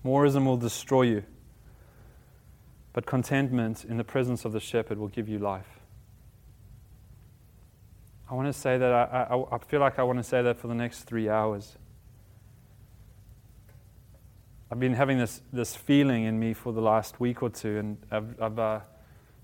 [0.04, 1.24] Moreism will destroy you,
[2.94, 5.80] but contentment in the presence of the shepherd will give you life.
[8.30, 10.60] I want to say that, I, I, I feel like I want to say that
[10.60, 11.78] for the next three hours.
[14.70, 17.98] I've been having this, this feeling in me for the last week or two, and
[18.12, 18.80] I've, I've uh,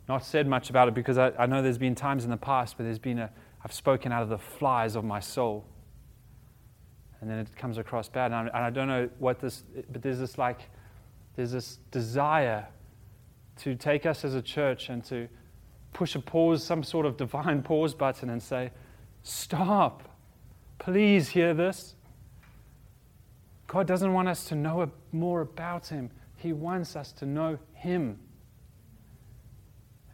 [0.10, 2.78] not said much about it because I, I know there's been times in the past
[2.78, 3.32] where there's been a,
[3.64, 5.66] I've spoken out of the flies of my soul.
[7.20, 8.32] and then it comes across bad.
[8.32, 10.70] And I, and I don't know what this, but there's this like,
[11.36, 12.68] there's this desire
[13.58, 15.28] to take us as a church and to
[15.94, 18.72] push a pause, some sort of divine pause button, and say,
[19.24, 20.10] Stop.
[20.80, 21.94] Please hear this.
[23.68, 28.20] God doesn't want us to know more about Him, He wants us to know Him.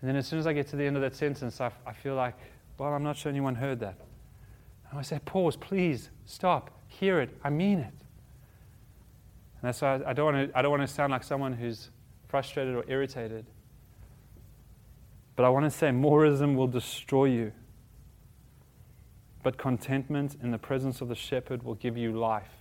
[0.02, 1.94] And then as soon as I get to the end of that sentence, I, I
[1.94, 2.38] feel like,
[2.78, 3.98] well, I'm not sure anyone heard that.
[4.90, 7.94] And I say, pause, please, stop, hear it, I mean it.
[9.60, 11.90] And that's why I don't want to, I don't want to sound like someone who's
[12.28, 13.46] frustrated or irritated.
[15.36, 17.52] But I want to say, moreism will destroy you.
[19.44, 22.52] But contentment in the presence of the shepherd will give you life.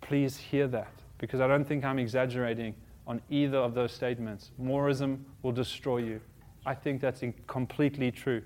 [0.00, 2.74] Please hear that, because I don't think I'm exaggerating
[3.06, 4.50] on either of those statements.
[4.58, 6.20] Moreism will destroy you.
[6.64, 8.42] I think that's completely true.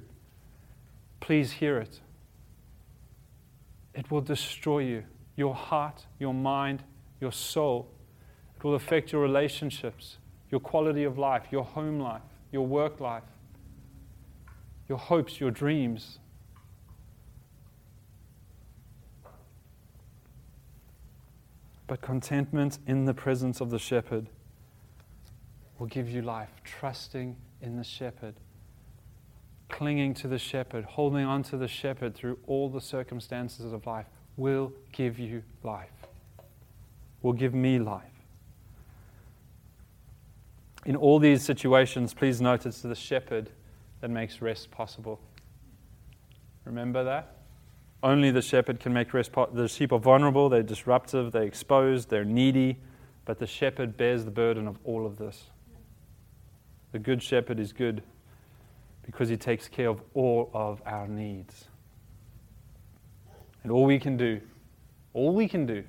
[1.24, 2.00] Please hear it.
[3.94, 5.04] It will destroy you,
[5.36, 6.82] your heart, your mind,
[7.18, 7.88] your soul.
[8.54, 10.18] It will affect your relationships,
[10.50, 12.20] your quality of life, your home life,
[12.52, 13.22] your work life,
[14.86, 16.18] your hopes, your dreams.
[21.86, 24.26] But contentment in the presence of the shepherd
[25.78, 28.34] will give you life, trusting in the shepherd,
[29.68, 34.06] clinging to the shepherd, holding on to the shepherd through all the circumstances of life
[34.36, 35.90] will give you life,
[37.22, 38.04] will give me life.
[40.84, 43.50] In all these situations, please note it's the shepherd
[44.00, 45.18] that makes rest possible.
[46.64, 47.36] Remember that?
[48.02, 49.56] Only the shepherd can make rest possible.
[49.56, 52.76] The sheep are vulnerable, they're disruptive, they're exposed, they're needy,
[53.24, 55.44] but the shepherd bears the burden of all of this.
[56.92, 58.02] The good shepherd is good
[59.04, 61.66] because he takes care of all of our needs.
[63.62, 64.40] And all we can do,
[65.12, 65.84] all we can do,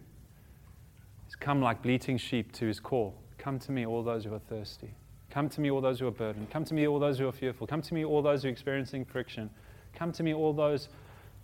[1.28, 3.16] is come like bleating sheep to his call.
[3.38, 4.94] Come to me, all those who are thirsty.
[5.30, 6.50] Come to me, all those who are burdened.
[6.50, 7.68] Come to me, all those who are fearful.
[7.68, 9.50] Come to me, all those who are experiencing friction.
[9.94, 10.88] Come to me, all those.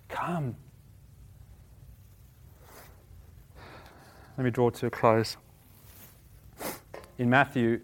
[0.07, 0.55] Come.
[4.38, 5.36] Let me draw to a close.
[7.17, 7.82] In Matthew,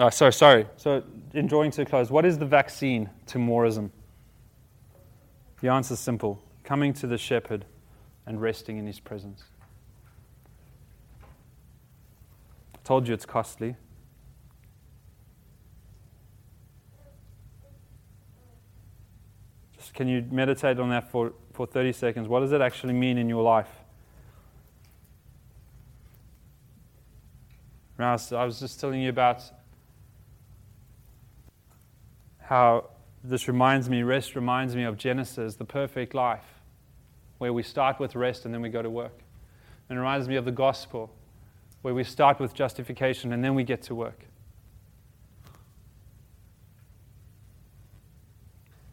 [0.00, 0.66] oh, sorry, sorry.
[0.76, 3.92] So, in drawing to a close, what is the vaccine to moreism?
[5.60, 7.64] The answer is simple coming to the shepherd
[8.26, 9.44] and resting in his presence.
[12.74, 13.76] I told you it's costly.
[19.94, 22.28] Can you meditate on that for, for 30 seconds?
[22.28, 23.68] What does it actually mean in your life?
[27.98, 29.42] I was just telling you about
[32.50, 32.84] how
[33.22, 36.44] this reminds me, rest reminds me of Genesis, the perfect life,
[37.38, 39.16] where we start with rest and then we go to work.
[39.88, 41.14] And it reminds me of the gospel,
[41.82, 44.26] where we start with justification and then we get to work.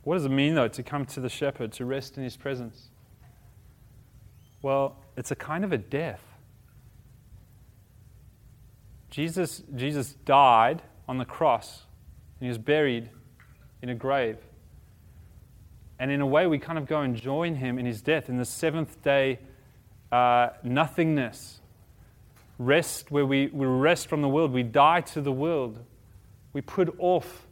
[0.04, 2.90] What does it mean, though, to come to the shepherd, to rest in his presence?
[4.62, 6.22] Well, it's a kind of a death.
[9.10, 11.86] Jesus, Jesus died on the cross,
[12.40, 13.10] and he was buried
[13.82, 14.38] in a grave.
[16.00, 18.38] And in a way, we kind of go and join him in his death, in
[18.38, 19.40] the seventh day
[20.12, 21.60] uh, nothingness.
[22.60, 24.52] Rest, where we, we rest from the world.
[24.52, 25.80] We die to the world.
[26.54, 27.48] We put off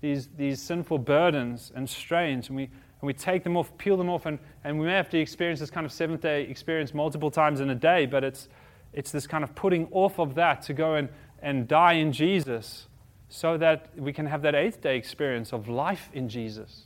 [0.00, 4.08] these, these sinful burdens and strains, and we, and we take them off, peel them
[4.08, 7.30] off, and, and we may have to experience this kind of seventh day experience multiple
[7.30, 8.48] times in a day, but it's,
[8.92, 11.08] it's this kind of putting off of that to go and,
[11.42, 12.86] and die in Jesus
[13.28, 16.84] so that we can have that eighth day experience of life in Jesus,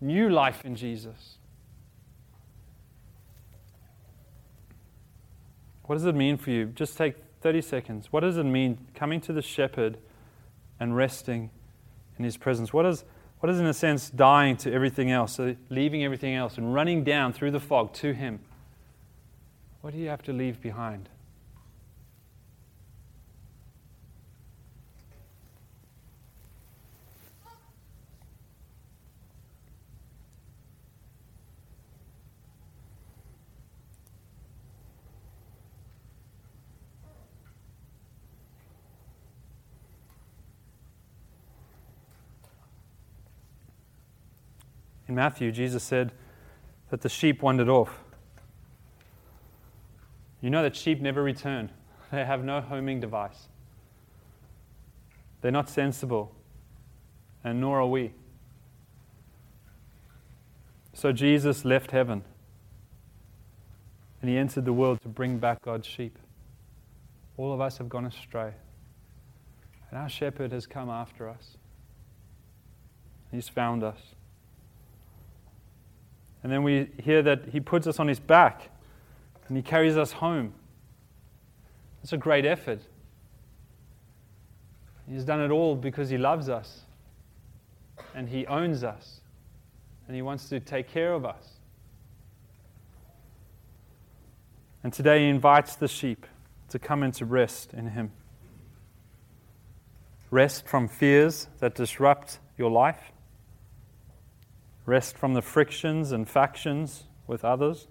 [0.00, 1.36] new life in Jesus.
[5.84, 6.66] What does it mean for you?
[6.66, 8.12] Just take 30 seconds.
[8.12, 9.98] What does it mean coming to the shepherd
[10.78, 11.50] and resting
[12.16, 12.72] in his presence?
[12.72, 13.04] What is,
[13.40, 17.02] what is, in a sense, dying to everything else, so leaving everything else and running
[17.02, 18.40] down through the fog to him?
[19.80, 21.08] What do you have to leave behind?
[45.10, 46.12] In Matthew, Jesus said
[46.90, 47.98] that the sheep wandered off.
[50.40, 51.72] You know that sheep never return,
[52.12, 53.48] they have no homing device.
[55.40, 56.32] They're not sensible,
[57.42, 58.12] and nor are we.
[60.92, 62.22] So Jesus left heaven
[64.20, 66.20] And he entered the world to bring back God's sheep.
[67.36, 68.52] All of us have gone astray.
[69.90, 71.56] And our shepherd has come after us.
[73.32, 74.14] He's found us.
[76.42, 78.70] And then we hear that he puts us on his back
[79.48, 80.54] and he carries us home.
[82.02, 82.80] It's a great effort.
[85.08, 86.82] He's done it all because he loves us
[88.14, 89.20] and he owns us
[90.06, 91.60] and he wants to take care of us.
[94.82, 96.26] And today he invites the sheep
[96.70, 98.12] to come into rest in him.
[100.30, 103.12] Rest from fears that disrupt your life.
[104.86, 107.86] Rest from the frictions and factions with others.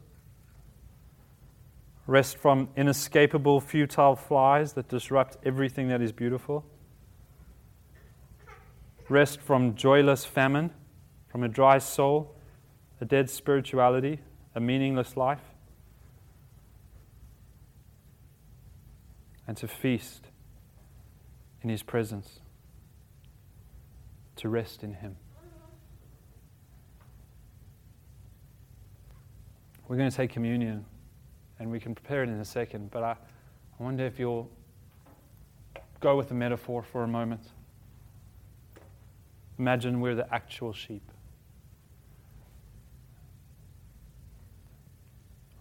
[2.07, 6.65] Rest from inescapable, futile flies that disrupt everything that is beautiful.
[9.07, 10.71] Rest from joyless famine,
[11.27, 12.35] from a dry soul,
[12.99, 14.19] a dead spirituality,
[14.55, 15.41] a meaningless life.
[19.47, 20.27] And to feast
[21.61, 22.39] in His presence,
[24.37, 25.17] to rest in Him.
[29.89, 30.85] We're going to take communion
[31.57, 33.13] and we can prepare it in a second, but I,
[33.79, 34.47] I wonder if you'll
[35.99, 37.41] go with the metaphor for a moment.
[39.57, 41.01] Imagine we're the actual sheep.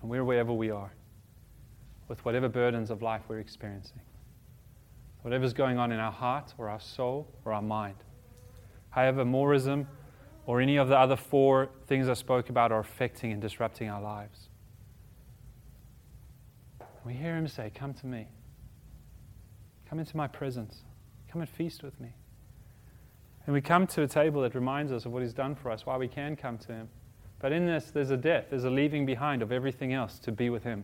[0.03, 0.93] And we're wherever we are,
[2.09, 4.03] with whatever burdens of life we're experiencing,
[5.23, 7.97] whatever's going on in our heart or our soul or our mind.
[8.91, 9.89] However, moreism
[10.49, 14.01] or any of the other four things I spoke about are affecting and disrupting our
[14.01, 14.49] lives.
[17.05, 18.29] We hear him say, Come to me.
[19.91, 20.85] Come into my presence.
[21.31, 22.15] Come and feast with me.
[23.45, 25.85] And we come to a table that reminds us of what he's done for us,
[25.85, 26.89] why we can come to him.
[27.41, 30.49] But in this, there's a death, there's a leaving behind of everything else to be
[30.49, 30.83] with him.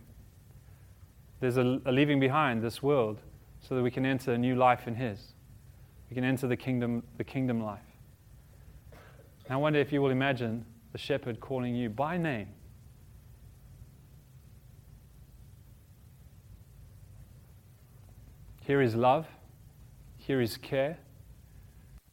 [1.40, 3.22] There's a, a leaving behind this world
[3.66, 5.32] so that we can enter a new life in his.
[6.10, 7.80] We can enter the kingdom, the kingdom life.
[9.50, 12.48] I wonder if you will imagine the shepherd calling you by name.
[18.62, 19.26] Here is love,
[20.16, 20.96] here is care,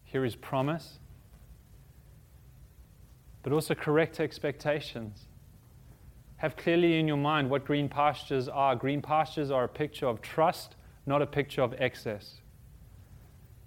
[0.03, 0.99] here is promise,
[3.41, 5.27] but also correct expectations.
[6.37, 8.75] Have clearly in your mind what green pastures are.
[8.75, 10.75] Green pastures are a picture of trust,
[11.05, 12.40] not a picture of excess.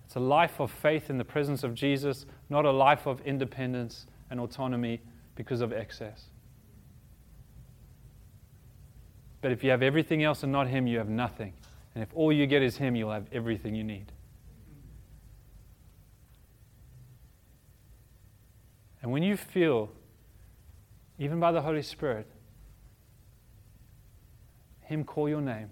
[0.05, 4.07] It's a life of faith in the presence of Jesus, not a life of independence
[4.30, 5.00] and autonomy
[5.34, 6.28] because of excess.
[9.40, 11.52] But if you have everything else and not Him, you have nothing.
[11.94, 14.11] And if all you get is Him, you'll have everything you need.
[19.02, 19.90] And when you feel,
[21.18, 22.26] even by the Holy Spirit,
[24.80, 25.70] Him call your name,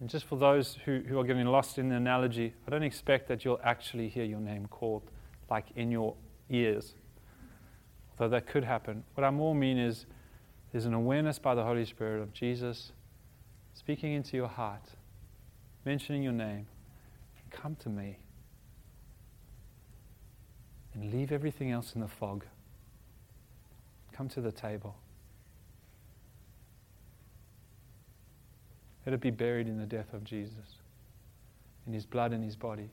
[0.00, 3.28] and just for those who, who are getting lost in the analogy, I don't expect
[3.28, 5.02] that you'll actually hear your name called
[5.50, 6.14] like in your
[6.48, 6.94] ears.
[8.12, 9.04] Although that could happen.
[9.14, 10.06] What I more mean is
[10.72, 12.92] there's an awareness by the Holy Spirit of Jesus
[13.74, 14.82] speaking into your heart,
[15.84, 16.66] mentioning your name.
[17.50, 18.18] Come to me.
[20.94, 22.44] And leave everything else in the fog.
[24.12, 24.96] Come to the table.
[29.06, 30.76] Let it be buried in the death of Jesus,
[31.86, 32.90] in his blood and his body.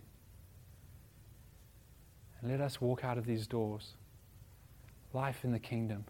[2.41, 3.95] And let us walk out of these doors.
[5.13, 6.05] Life in the kingdom.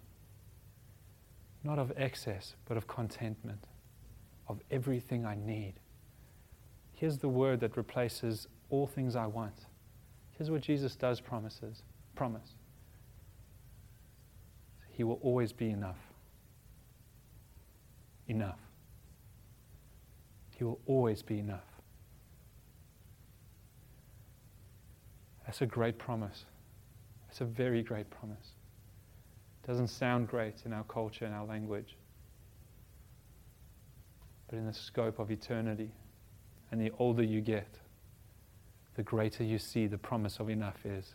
[1.64, 3.64] Not of excess, but of contentment,
[4.48, 5.74] of everything I need.
[6.94, 9.66] Here's the word that replaces all things I want.
[10.32, 11.82] Here's what Jesus does promises
[12.16, 12.56] promise.
[14.90, 16.00] He will always be enough.
[18.28, 18.58] Enough.
[20.58, 21.68] He will always be enough.
[25.46, 26.46] That's a great promise.
[27.30, 28.54] It's a very great promise.
[29.64, 31.96] It doesn't sound great in our culture and our language,
[34.50, 35.92] but in the scope of eternity.
[36.72, 37.78] And the older you get,
[38.96, 41.14] the greater you see the promise of enough is.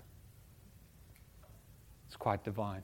[2.07, 2.83] It's quite divine.